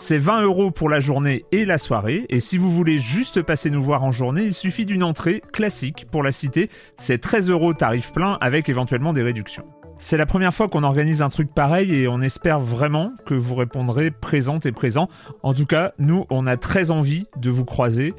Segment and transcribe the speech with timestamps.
[0.00, 3.68] C'est 20 euros pour la journée et la soirée, et si vous voulez juste passer
[3.68, 7.74] nous voir en journée, il suffit d'une entrée classique pour la cité, c'est 13 euros
[7.74, 9.64] tarif plein avec éventuellement des réductions.
[9.98, 13.56] C'est la première fois qu'on organise un truc pareil et on espère vraiment que vous
[13.56, 15.08] répondrez présente et présent.
[15.42, 18.14] En tout cas, nous, on a très envie de vous croiser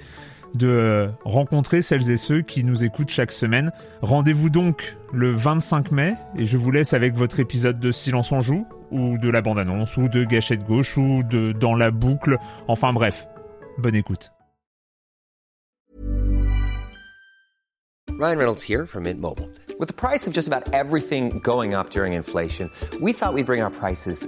[0.55, 3.71] de rencontrer celles et ceux qui nous écoutent chaque semaine.
[4.01, 8.41] Rendez-vous donc le 25 mai et je vous laisse avec votre épisode de Silence en
[8.41, 12.37] joue ou de la bande-annonce ou de Gâchette gauche ou de Dans la boucle.
[12.67, 13.27] Enfin bref,
[13.77, 14.31] bonne écoute.
[18.19, 19.49] Ryan Reynolds here from Mint Mobile.
[19.79, 22.69] With the price of just about everything going up during inflation,
[22.99, 24.27] we thought we'd bring our prices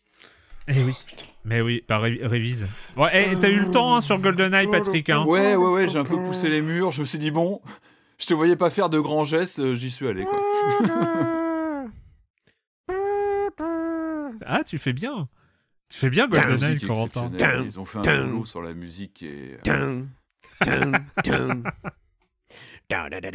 [0.67, 0.95] Eh oui.
[1.43, 2.67] Mais oui, bah ré- révise.
[2.95, 5.09] Ouais, eh, t'as eu le temps hein, sur GoldenEye, Patrick.
[5.09, 6.91] Hein Ouais, ouais, ouais, j'ai un peu poussé les murs.
[6.91, 7.61] Je me suis dit, bon,
[8.19, 10.39] je te voyais pas faire de grands gestes, euh, j'y suis allé, quoi.
[14.45, 15.27] Ah, tu fais bien.
[15.89, 17.29] Tu fais bien GoldenEye, Corentin.
[17.65, 19.57] Ils ont fait un boulot sur la musique et.
[19.67, 20.03] euh,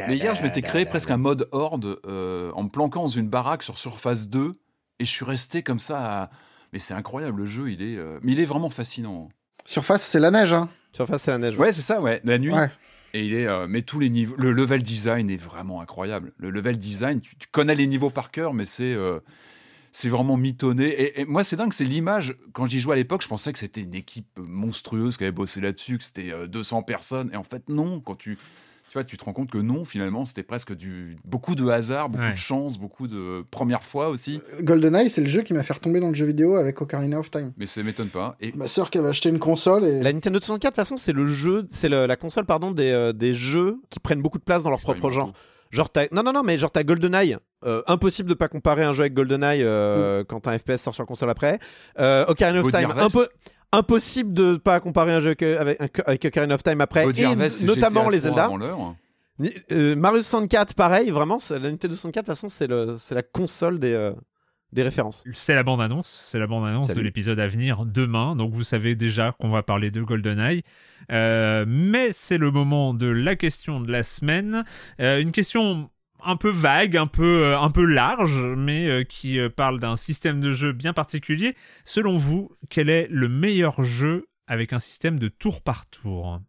[0.07, 3.29] Mais hier, je m'étais créé presque un mode horde euh, en me planquant dans une
[3.29, 4.53] baraque sur Surface 2
[4.99, 6.23] et je suis resté comme ça.
[6.23, 6.29] à-
[6.73, 9.29] Mais c'est incroyable, le jeu, il est, euh, mais il est vraiment fascinant.
[9.65, 11.57] Surface, c'est la neige, hein Surface, c'est la neige.
[11.57, 12.53] Ouais, c'est ça, ouais, la nuit.
[12.53, 12.69] Ouais.
[13.13, 16.33] Et il est, euh, mais tous les niveaux, le level design est vraiment incroyable.
[16.37, 19.19] Le level design, tu, tu connais les niveaux par cœur, mais c'est euh,
[19.91, 20.85] c'est vraiment mitonné.
[20.87, 22.35] Et, et moi, c'est dingue, c'est l'image.
[22.53, 25.61] Quand j'y jouais à l'époque, je pensais que c'était une équipe monstrueuse qui avait bossé
[25.61, 27.31] là-dessus, que c'était euh, 200 personnes.
[27.33, 28.01] Et en fait, non.
[28.01, 28.41] Quand tu, tu
[28.97, 32.23] vois, tu te rends compte que non, finalement, c'était presque du beaucoup de hasard, beaucoup
[32.23, 32.31] Ouais.
[32.33, 34.41] de chance, beaucoup de première fois aussi.
[34.61, 37.31] GoldenEye, c'est le jeu qui m'a fait retomber dans le jeu vidéo avec Ocarina of
[37.31, 37.53] Time.
[37.57, 38.35] Mais ça m'étonne pas.
[38.41, 40.01] Et Ma sœur qui avait acheté une console et.
[40.01, 43.13] La Nintendo 64, de toute façon, c'est le jeu, c'est la console, pardon, des, euh,
[43.13, 45.33] des jeux qui prennent beaucoup de place dans leur propre genre.
[45.69, 47.35] Genre, t'as- non, non, non, mais genre, t'as GoldenEye.
[47.65, 51.05] Euh, impossible de pas comparer un jeu avec GoldenEye euh, quand un FPS sort sur
[51.05, 51.59] console après.
[51.99, 53.27] Euh, Ocarina of Time, un peu.
[53.71, 57.05] Impossible de pas comparer un jeu avec, avec, avec Ocarina of Time après.
[57.17, 58.49] Et Harvest, notamment GTA les 3 Zelda.
[59.71, 62.49] euh, Mario 64, pareil, vraiment, la Nintendo 64, de toute façon,
[62.97, 64.13] c'est la console des, euh,
[64.73, 65.23] des références.
[65.33, 69.33] C'est la bande-annonce, c'est la bande-annonce de l'épisode à venir demain, donc vous savez déjà
[69.39, 70.63] qu'on va parler de GoldenEye.
[71.11, 74.63] Euh, mais c'est le moment de la question de la semaine.
[74.99, 75.89] Euh, une question
[76.23, 79.95] un peu vague, un peu, euh, un peu large, mais euh, qui euh, parle d'un
[79.95, 81.55] système de jeu bien particulier.
[81.83, 86.39] Selon vous, quel est le meilleur jeu avec un système de tour par tour?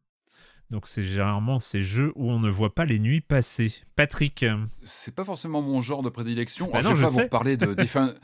[0.71, 3.73] Donc c'est généralement ces jeux où on ne voit pas les nuits passer.
[3.97, 4.45] Patrick,
[4.84, 6.69] C'est pas forcément mon genre de prédilection.
[6.71, 7.23] Bah Alors, non, je vais pas vous sais.
[7.25, 8.15] reparler de Defen-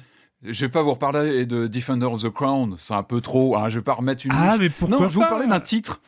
[0.43, 3.57] Je vais pas vous reparler de Defender of the Crown, c'est un peu trop.
[3.57, 4.33] hein, je vais pas remettre une.
[4.35, 4.61] Ah, niche.
[4.61, 6.03] mais pourquoi Non, je vais vous parler d'un titre.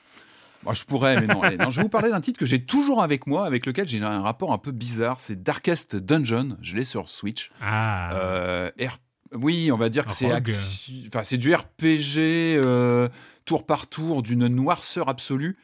[0.66, 1.70] Moi, je pourrais, mais non, allez, non.
[1.70, 4.20] Je vais vous parler d'un titre que j'ai toujours avec moi, avec lequel j'ai un
[4.20, 5.18] rapport un peu bizarre.
[5.20, 6.56] C'est Darkest Dungeon.
[6.60, 7.50] Je l'ai sur Switch.
[7.62, 8.98] ah, Euh, R-
[9.32, 12.18] Oui, on va dire que c'est axi- enfin, c'est du RPG
[12.56, 13.08] euh,
[13.44, 15.56] tour par tour d'une noirceur absolue.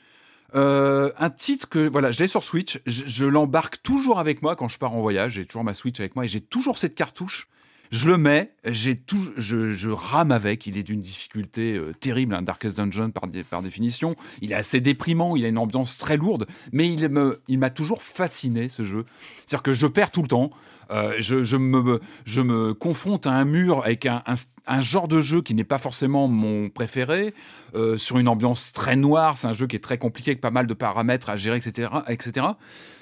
[0.55, 4.55] Euh, un titre que voilà, je l'ai sur Switch, je, je l'embarque toujours avec moi
[4.55, 5.33] quand je pars en voyage.
[5.35, 7.49] J'ai toujours ma Switch avec moi et j'ai toujours cette cartouche.
[7.93, 10.67] Je le mets, j'ai tout, je, rame avec.
[10.67, 14.17] Il est d'une difficulté euh, terrible, un Darkest Dungeon par, par définition.
[14.41, 17.69] Il est assez déprimant, il a une ambiance très lourde, mais il me, il m'a
[17.69, 19.05] toujours fasciné ce jeu.
[19.45, 20.51] C'est-à-dire que je perds tout le temps.
[20.93, 25.79] Euh, je, me, confronte à un mur avec un genre de jeu qui n'est pas
[25.79, 27.35] forcément mon préféré,
[27.75, 29.39] euh, sur une ambiance très noire.
[29.39, 31.89] C'est un jeu qui est très compliqué, avec pas mal de paramètres à gérer, etc.
[32.09, 32.47] etc.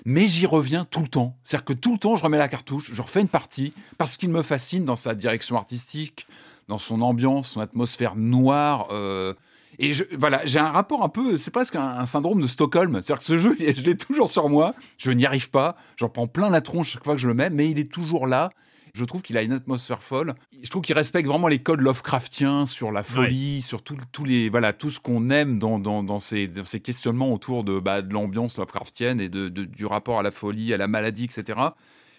[0.05, 1.37] Mais j'y reviens tout le temps.
[1.43, 4.31] C'est-à-dire que tout le temps, je remets la cartouche, je refais une partie, parce qu'il
[4.31, 6.27] me fascine dans sa direction artistique,
[6.69, 8.89] dans son ambiance, son atmosphère noire.
[8.93, 9.35] euh,
[9.81, 12.93] et je, voilà, j'ai un rapport un peu, c'est presque un, un syndrome de Stockholm.
[12.95, 16.27] C'est-à-dire que ce jeu, je l'ai toujours sur moi, je n'y arrive pas, j'en prends
[16.27, 18.51] plein la tronche chaque fois que je le mets, mais il est toujours là.
[18.93, 20.35] Je trouve qu'il a une atmosphère folle.
[20.63, 24.49] Je trouve qu'il respecte vraiment les codes Lovecraftiens sur la folie, sur tout, tous les,
[24.49, 28.03] voilà, tout ce qu'on aime dans, dans, dans, ces, dans, ces, questionnements autour de, bah,
[28.03, 31.61] de l'ambiance Lovecraftienne et de, de, du rapport à la folie, à la maladie, etc.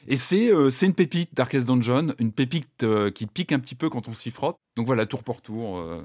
[0.07, 3.89] Et c'est euh, une pépite Darkest Dungeon, une pépite euh, qui pique un petit peu
[3.89, 4.57] quand on s'y frotte.
[4.75, 6.01] Donc voilà, tour pour tour, euh,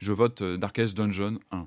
[0.00, 1.66] je vote Darkest Dungeon 1.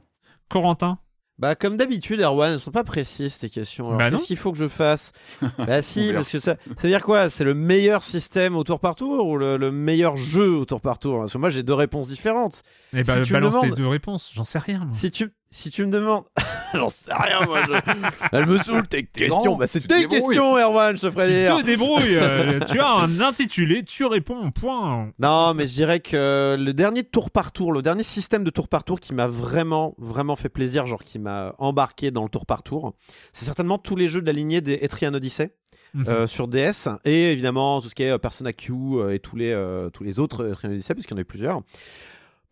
[0.50, 1.00] Corentin
[1.39, 3.88] bah comme d'habitude, Erwan, elles sont pas précises tes questions.
[3.88, 4.18] Alors Bah non.
[4.18, 5.12] qu'est-ce qu'il faut que je fasse
[5.57, 7.27] Bah si, parce que ça, ça veut dire quoi?
[7.27, 10.80] C'est le meilleur système au tour par tour ou le, le meilleur jeu au tour
[10.80, 11.21] par tour?
[11.21, 12.62] Parce que moi j'ai deux réponses différentes.
[12.94, 14.30] Eh ben, Si tu me balance tes deux réponses.
[14.35, 14.85] J'en sais rien.
[14.85, 14.94] moi.
[14.94, 16.23] Si tu si tu me demandes,
[16.73, 17.61] j'en sais rien moi.
[17.67, 17.73] Je...
[18.31, 19.55] Elle me saoule tes questions.
[19.55, 21.57] Bah c'est tu te tes questions, Erwan, je ferai Tu dire.
[21.57, 22.15] te débrouilles.
[22.15, 25.11] euh, tu as un intitulé, tu réponds, point.
[25.19, 28.67] Non, mais je dirais que le dernier tour par tour, le dernier système de tour
[28.67, 32.45] par tour qui m'a vraiment, vraiment fait plaisir, genre qui m'a embarqué dans le tour
[32.45, 32.94] par tour,
[33.31, 35.53] c'est certainement tous les jeux de la lignée des Etrian Odyssey
[35.95, 36.06] Mhm.
[36.07, 38.73] euh, sur DS et évidemment tout ce qui est euh, Persona Q
[39.11, 41.61] et tous les, euh, tous les autres Etrian Odyssey, puisqu'il y en a eu plusieurs.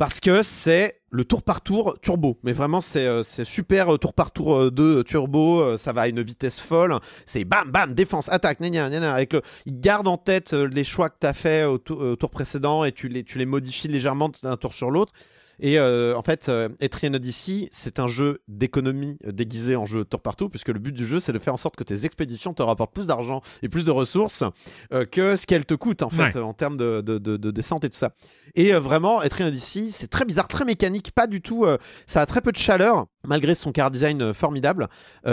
[0.02, 2.40] Parce que c'est le tour par tour turbo.
[2.42, 5.78] Mais vraiment, c'est euh, super euh, tour par tour euh, de turbo.
[5.78, 6.98] ça va à une vitesse folle.
[7.28, 11.12] C'est bam, bam, défense, attaque, gna, gna, avec le, il garde en tête les choix
[11.12, 14.32] que tu as fait au, au tour précédent et tu les, tu les modifies légèrement
[14.42, 15.14] d'un tour sur l'autre.
[15.60, 20.06] Et euh, en fait, euh, Etrian Odyssey, c'est un jeu d'économie euh, déguisé en jeu
[20.06, 22.06] tour par tour, puisque le but du jeu, c'est de faire en sorte que tes
[22.06, 24.44] expéditions te rapportent plus d'argent et plus de ressources
[24.94, 26.42] euh, que ce qu'elles te coûtent, en fait, Ouais.
[26.42, 28.14] en termes de, de, de- de descente et tout ça.
[28.56, 31.66] Et vraiment, Etrian Odyssey, c'est très bizarre, très mécanique, pas du tout.
[32.06, 34.90] ça a très peu de chaleur, malgré son car design formidable.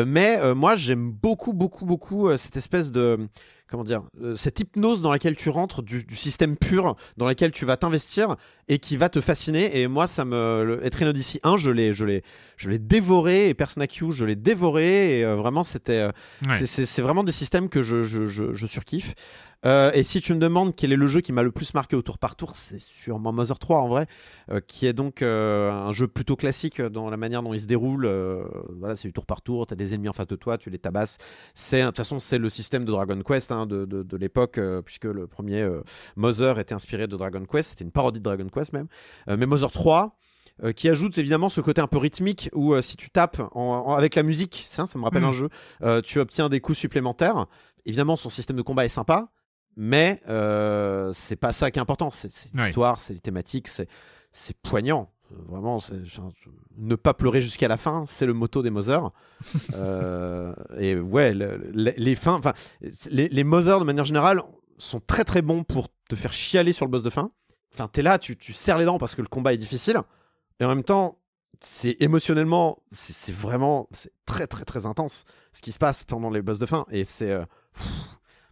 [0.06, 3.28] Mais moi, j'aime beaucoup, beaucoup, beaucoup cette espèce de.
[3.70, 7.66] Comment dire euh, Cette hypnose dans laquelle tu rentres, du, système pur, dans laquelle tu
[7.66, 8.36] vas t'investir
[8.68, 9.80] et qui va te fasciner.
[9.80, 10.64] Et moi, ça me.
[10.64, 12.22] Le Odyssey 1, je l'ai, je l'ai,
[12.58, 13.48] je l'ai dévoré.
[13.48, 15.20] Et Persona Q, je l'ai dévoré.
[15.20, 15.92] Et euh, vraiment, c'était.
[15.98, 16.10] euh,
[16.46, 16.64] Ouais.
[16.66, 19.14] c'est- vraiment des systèmes que je, je, je, je surkiffe.
[19.66, 21.96] Euh, et si tu me demandes quel est le jeu qui m'a le plus marqué
[21.96, 24.06] au tour par tour, c'est sûrement Mother 3 en vrai,
[24.52, 27.66] euh, qui est donc euh, un jeu plutôt classique dans la manière dont il se
[27.66, 28.06] déroule.
[28.78, 30.70] voilà, c'est du tour par tour, tu as des ennemis en face de toi, tu
[30.70, 31.18] les tabasses.
[31.54, 34.60] C'est de toute façon c'est le système de Dragon Quest hein, de, de, de l'époque,
[34.84, 35.68] puisque le premier
[36.14, 38.86] Mother était inspiré de Dragon Quest, c'était une parodie de Dragon Quest même.
[39.26, 40.16] Mais Mother 3
[40.64, 43.84] euh, qui ajoute évidemment ce côté un peu rythmique où euh, si tu tapes en-
[43.86, 45.28] en- avec la musique, ça, ça me rappelle Mhm.
[45.28, 45.48] un jeu,
[45.82, 47.46] euh, tu obtiens des coups supplémentaires.
[47.86, 49.28] Évidemment, son système de combat est sympa,
[49.76, 50.20] mais
[51.14, 52.10] c'est pas ça qui est important.
[52.10, 52.64] C'est Ouais.
[52.64, 53.88] l'histoire, c'est les thématiques, c'est
[54.30, 55.10] c'est poignant.
[55.48, 55.78] Vraiment,
[56.76, 59.10] ne pas pleurer jusqu'à la fin, c'est le motto des Mother.
[60.78, 62.52] Et ouais, le- le- les fins, enfin,
[63.10, 64.42] les, les Mother de manière générale
[64.78, 67.30] sont très très bons pour te faire chialer sur le boss de fin.
[67.74, 70.00] Enfin, t'es là, tu, tu serres les dents parce que le combat est difficile,
[70.60, 71.18] et en même temps,
[71.60, 76.42] c'est émotionnellement, c'est vraiment, c'est très très très intense ce qui se passe pendant les
[76.42, 77.44] boss de fin, et c'est euh,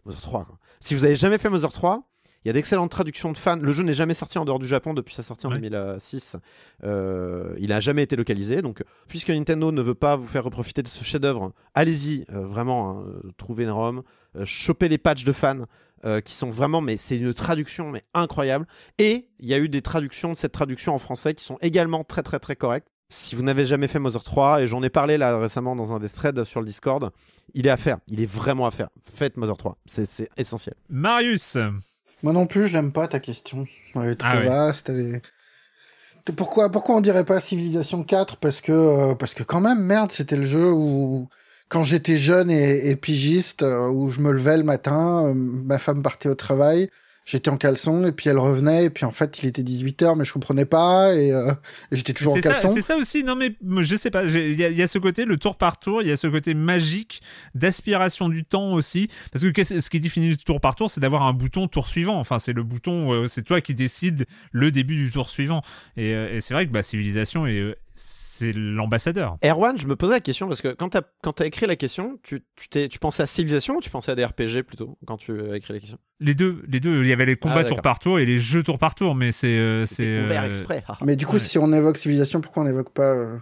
[0.05, 0.45] Mother 3.
[0.45, 0.57] quoi.
[0.79, 2.03] Si vous avez jamais fait Mother 3,
[2.47, 3.57] il y a d'excellentes traductions de fans.
[3.57, 5.59] Le jeu n'est jamais sorti en dehors du Japon depuis sa sortie en Ouais.
[5.59, 6.37] 2006.
[6.85, 8.61] Euh, il n'a jamais été localisé.
[8.61, 13.01] Donc, puisque Nintendo ne veut pas vous faire profiter de ce chef-d'œuvre, allez-y, euh, vraiment,
[13.01, 13.03] hein,
[13.35, 14.01] trouvez une ROM,
[14.37, 15.65] euh, chopez les patchs de fans.
[16.23, 18.65] qui sont vraiment, mais c'est une traduction mais incroyable.
[18.97, 22.05] Et il y a eu des traductions de cette traduction en français qui sont également
[22.05, 22.87] très très très correctes.
[23.09, 25.99] Si vous n'avez jamais fait Mother 3, et j'en ai parlé là récemment dans un
[25.99, 27.09] des threads sur le Discord,
[27.55, 27.97] il est à faire.
[28.07, 28.87] Il est vraiment à faire.
[29.01, 29.77] Faites Mother 3.
[29.85, 30.75] C'est c'est essentiel.
[30.87, 31.57] Marius.
[32.23, 33.65] Moi non plus, je l'aime pas ta question.
[33.95, 34.45] Elle est trop Ah ouais.
[34.45, 34.89] vaste.
[34.89, 35.21] Elle est...
[36.35, 40.11] Pourquoi, pourquoi on dirait pas Civilization 4 Parce que, euh, parce que quand même, merde,
[40.11, 41.29] c'était le jeu où,
[41.69, 45.79] quand j'étais jeune et, et pigiste, euh, où je me levais le matin, euh, ma
[45.79, 46.89] femme partait au travail,
[47.27, 50.23] j'étais en caleçon, et puis elle revenait, et puis en fait, il était 18h, mais
[50.23, 51.51] je comprenais pas, et, euh,
[51.91, 52.69] et j'étais toujours en C'est ça, caleçon.
[52.69, 53.53] c'est ça aussi, non mais
[53.83, 56.11] je sais pas, il y, y a ce côté, le tour par tour, il y
[56.11, 57.21] a ce côté magique
[57.53, 61.23] d'aspiration du temps aussi, parce que ce qui définit le tour par tour, c'est d'avoir
[61.23, 64.95] un bouton tour suivant, enfin c'est le bouton, euh, c'est toi qui décides le début
[64.95, 65.61] du tour suivant,
[65.97, 69.37] et, euh, et c'est vrai que bah, Civilisation, est, euh, c'est l'ambassadeur.
[69.43, 72.43] Erwan, je me posais la question parce que quand tu as, écrit la question, tu,
[72.55, 75.39] tu, t'es- tu pensais à Civilization ou tu pensais à des RPG plutôt quand tu
[75.51, 75.97] as écrit la question?
[76.19, 78.37] Les deux, les deux, il y avait les combats Ah, tour par tour et les
[78.37, 79.47] jeux tour par tour, mais c'est...
[79.57, 80.83] euh, c'est ouvert euh, exprès.
[80.87, 80.97] haha.
[81.03, 81.39] Mais du coup, Ouais.
[81.39, 83.37] si on évoque Civilization, pourquoi on n'évoque pas, euh,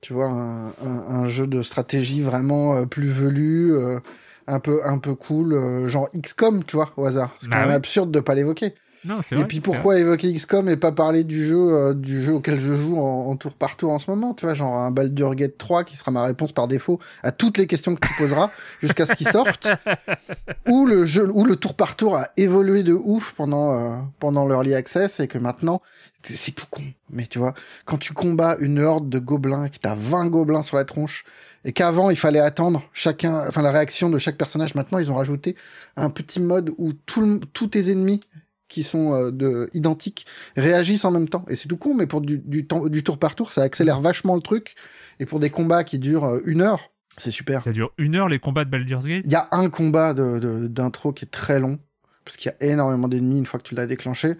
[0.00, 0.74] tu vois, un, un-
[1.08, 4.00] un jeu de stratégie vraiment euh, plus velu, euh,
[4.46, 7.34] un peu un peu cool, euh, genre XCOM, tu vois, au hasard?
[7.38, 7.76] C'est Bah quand même oui.
[7.76, 8.74] absurde de pas l'évoquer.
[9.04, 9.44] Non, Et vrai.
[9.46, 12.98] puis pourquoi évoquer XCOM et pas parler du jeu, euh, du jeu auquel je joue
[12.98, 15.84] en, en tour par tour en ce moment, tu vois, genre un Baldur's Gate 3
[15.84, 18.50] qui sera ma réponse par défaut à toutes les questions que tu poseras
[18.82, 19.68] jusqu'à ce qu'il sorte,
[20.68, 24.46] où le jeu, où le tour par tour a évolué de ouf pendant euh, pendant
[24.46, 25.82] l'early access et que maintenant
[26.22, 26.82] c'est- tout con.
[27.10, 30.76] Mais tu vois, quand tu combats une horde de gobelins, qui t'a 20 gobelins sur
[30.76, 31.24] la tronche,
[31.64, 35.16] et qu'avant il fallait attendre chacun, enfin la réaction de chaque personnage, maintenant ils ont
[35.16, 35.54] rajouté
[35.96, 38.20] un petit mode où tout tous tes ennemis
[38.68, 41.44] qui sont euh, de, identiques réagissent en même temps.
[41.48, 44.00] Et c'est tout con, mais pour du, du, temps, du tour par tour, ça accélère
[44.00, 44.74] vachement le truc.
[45.20, 47.62] Et pour des combats qui durent euh, une heure, c'est super.
[47.62, 49.22] Ça dure une heure les combats de Baldur's Gate?
[49.24, 51.78] Il y a un combat de- de- d'intro qui est très long,
[52.24, 54.34] parce qu'il y a énormément d'ennemis une fois que tu l'as déclenché.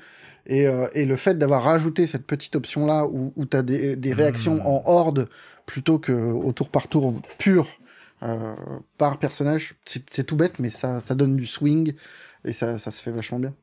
[0.49, 3.97] Et, euh, et le fait d'avoir rajouté cette petite option-là, où, où tu as des,
[3.97, 4.66] des réactions Hmm.
[4.66, 5.28] en horde,
[5.66, 7.66] plutôt que au tour par tour pur
[8.23, 8.54] euh,
[8.99, 11.95] par personnage, c'est c'est tout bête, mais ça, ça donne du swing,
[12.45, 13.54] et ça, ça se fait vachement bien.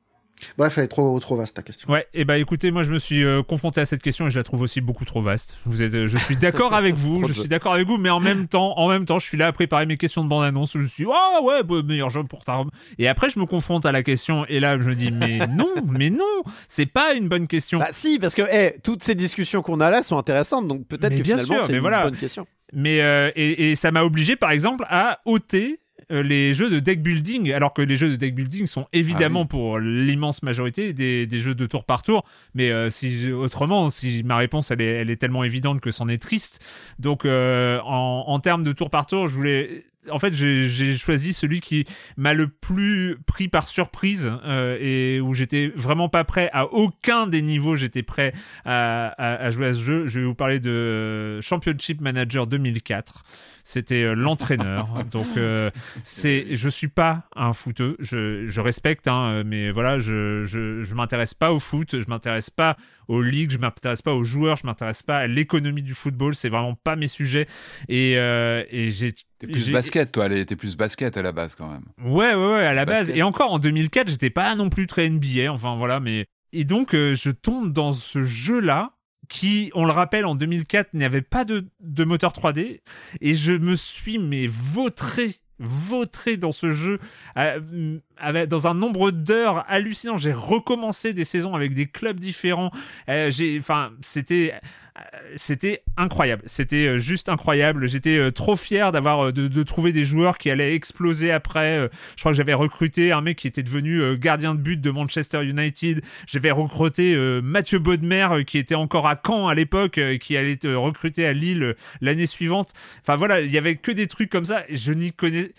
[0.57, 1.91] Bref, elle est trop, trop vaste ta question.
[1.91, 4.38] Ouais, et bah écoutez, moi je me suis euh, confronté à cette question et je
[4.38, 5.57] la trouve aussi beaucoup trop vaste.
[5.65, 8.09] Vous êtes, euh, je suis d'accord avec vous, Trop je suis d'accord avec vous, mais
[8.09, 10.43] en même temps, en même temps, je suis là à préparer mes questions de bande
[10.43, 10.73] annonce.
[10.73, 12.63] Je me suis, ah ouais, bah, meilleur jeu pour ta.
[12.97, 15.69] Et après, je me confronte à la question et là, je me dis, mais non,
[15.85, 17.79] mais non, c'est pas une bonne question.
[17.79, 21.15] Bah si, parce que eh, toutes ces discussions qu'on a là sont intéressantes, donc peut-être
[21.15, 22.03] que bien finalement sûr, c'est une voilà.
[22.03, 22.47] bonne question.
[22.73, 25.82] Mais euh, et, et ça m'a obligé, par exemple, à ôter euh,
[26.22, 29.43] les jeux de deck building, alors que les jeux de deck building sont évidemment Ah
[29.43, 29.48] oui.
[29.50, 32.24] pour l'immense majorité des, des jeux de tour par tour.
[32.53, 36.08] Mais euh, si autrement, si ma réponse elle est, elle est tellement évidente que c'en
[36.08, 36.63] est triste.
[37.00, 41.33] Donc euh, en, en termes de tour par tour, je voulais en fait, j'ai choisi
[41.33, 41.86] celui qui
[42.17, 47.27] m'a le plus pris par surprise euh, et où j'étais vraiment pas prêt à aucun
[47.27, 47.75] des niveaux.
[47.75, 48.33] J'étais prêt
[48.65, 50.05] à, à- à jouer à ce jeu.
[50.07, 53.24] Je vais vous parler de Championship Manager 2004.
[53.65, 54.89] C'était euh, l'entraîneur.
[55.12, 55.72] Donc, euh,
[56.03, 57.95] c'est, je suis pas un footeux.
[58.00, 61.98] Je, je respecte, hein, mais voilà, je, je, je m'intéresse pas au foot.
[62.00, 62.75] Je m'intéresse pas
[63.07, 63.51] aux ligues.
[63.51, 64.57] Je m'intéresse pas aux joueurs.
[64.57, 66.36] Je m'intéresse pas à l'économie du football.
[66.36, 67.48] C'est vraiment pas mes sujets.
[67.88, 69.13] Et, euh, et j'ai
[69.45, 70.29] T'es plus basket, toi.
[70.29, 71.83] T'es plus basket à la base, quand même.
[72.03, 73.07] Ouais, ouais, ouais, à la Basket.
[73.09, 73.17] base.
[73.17, 76.25] Et encore en 2004, j'étais pas non plus très NBA, enfin voilà, mais.
[76.51, 78.91] Et donc, euh, je tombe dans ce jeu-là,
[79.27, 82.81] qui, on le rappelle, en 2004, n'y avait pas de, de moteur 3D,
[83.21, 87.00] et je me suis, mais vautré, vautré dans ce jeu,
[87.38, 90.17] euh, avec, dans un nombre d'heures hallucinant.
[90.17, 92.71] J'ai recommencé des saisons avec des clubs différents.
[93.09, 94.53] Euh, j'ai, enfin, c'était.
[94.97, 95.01] Euh,
[95.35, 97.88] C'était incroyable, c'était euh, juste incroyable.
[97.88, 101.89] J'étais euh, trop fier d'avoir de, trouver des joueurs qui allaient exploser après.
[102.15, 105.43] Je crois que j'avais recruté un mec qui était devenu gardien de but de Manchester
[105.43, 106.01] United.
[106.27, 110.71] J'avais recruté Mathieu Baudemer qui était encore à Caen à l'époque, euh, qui allait être
[110.71, 112.73] recruté à Lille l'année suivante.
[113.01, 114.63] Enfin voilà, il y avait que des trucs comme ça.
[114.69, 115.51] Je n'y connais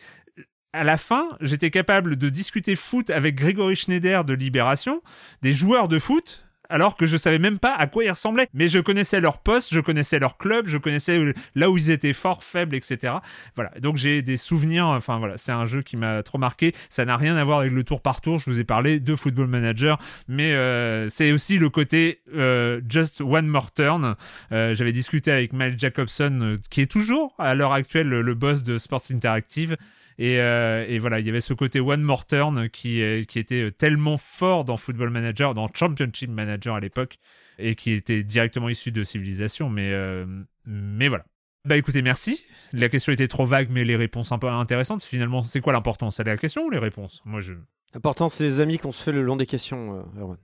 [0.73, 5.03] à la fin, j'étais capable de discuter foot avec Grégory Schneider de Libération,
[5.41, 8.49] des joueurs de foot, alors que je savais même pas à quoi ils ressemblaient.
[8.53, 12.13] Mais je connaissais leur poste, je connaissais leur club, je connaissais là où ils étaient
[12.13, 13.15] forts, faibles, etc.
[13.55, 13.71] Voilà.
[13.81, 14.87] Donc j'ai des souvenirs.
[14.87, 16.75] Enfin voilà, c'est un jeu qui m'a trop marqué.
[16.89, 18.41] Ça n'a rien à voir avec le tour par tour.
[18.41, 23.21] Je vous ai parlé de Football Manager, mais euh, c'est aussi le côté euh, Just
[23.21, 24.17] One More Turn.
[24.51, 28.35] Euh, J'avais discuté avec Mike Jacobson, euh, qui est toujours à l'heure actuelle le, le
[28.35, 29.77] boss de Sports Interactive.
[30.19, 33.39] Et, euh, et voilà, il y avait ce côté One More Turn qui, euh, qui
[33.39, 37.19] était tellement fort dans Football Manager, dans Championship Manager à l'époque,
[37.59, 39.69] et qui était directement issu de Civilisation.
[39.69, 40.27] Mais, euh,
[40.67, 41.25] mais voilà.
[41.67, 42.45] Bah écoutez, merci.
[42.73, 45.03] La question était trop vague, mais les réponses un peu intéressantes.
[45.03, 47.23] Finalement, c'est quoi l'important C'est la question ou les réponses?
[47.25, 47.55] Moi, je.
[47.95, 50.37] L'important, c'est les amis qu'on se fait le long des questions, euh, Erwan.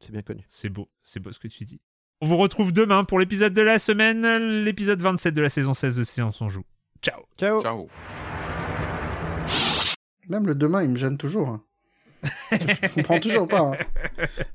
[0.00, 0.42] C'est bien connu.
[0.48, 1.80] C'est beau, c'est beau ce que tu dis.
[2.20, 4.26] On vous retrouve demain pour l'épisode de la semaine,
[4.64, 6.64] l'épisode 27 de la saison 16 de Silence on joue.
[7.02, 7.60] Ciao Ciao.
[7.62, 7.88] Ciao.
[10.28, 11.48] Même le demain, il me gêne toujours.
[11.48, 11.62] hein.
[12.50, 13.60] je comprends toujours pas.
[13.60, 13.72] hein.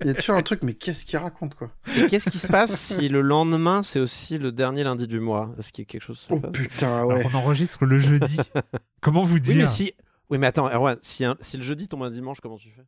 [0.02, 1.72] Il y a toujours un truc, mais qu'est-ce qu'il raconte, quoi?
[1.98, 5.54] Et qu'est-ce qui se passe si le lendemain, c'est aussi le dernier lundi du mois?
[5.58, 7.20] Est-ce qu'il y a quelque chose se Oh putain, Alors.
[7.32, 8.40] On enregistre le jeudi.
[9.02, 9.56] Comment vous Oui, dire?
[9.58, 9.94] mais si.
[10.30, 12.84] Oui, mais attends, Erwan, si, un- si le jeudi tombe un dimanche, comment tu fais?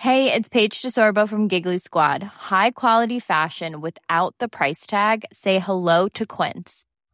[0.00, 2.22] Hey, it's Paige DeSorbo from Giggly Squad.
[2.50, 5.24] High quality fashion without the price tag.
[5.32, 6.84] Say hello to Quince.